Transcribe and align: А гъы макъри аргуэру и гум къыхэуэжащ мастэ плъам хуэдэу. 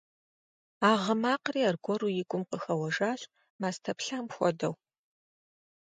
А 0.89 0.91
гъы 1.01 1.15
макъри 1.21 1.61
аргуэру 1.69 2.07
и 2.21 2.23
гум 2.29 2.43
къыхэуэжащ 2.49 3.21
мастэ 3.61 3.91
плъам 3.97 4.25
хуэдэу. 4.33 4.73